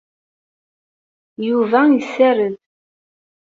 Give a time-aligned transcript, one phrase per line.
[1.47, 2.53] Yuba yessared.